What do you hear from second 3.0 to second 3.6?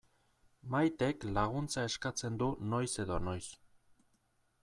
edo noiz.